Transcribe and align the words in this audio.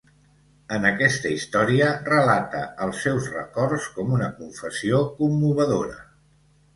En 0.75 0.85
aquesta 0.89 1.33
història 1.33 1.89
relata 2.07 2.61
els 2.85 3.03
seus 3.07 3.27
records 3.35 3.85
com 3.99 4.15
una 4.15 4.31
confessió 4.39 5.03
commovedora. 5.21 6.01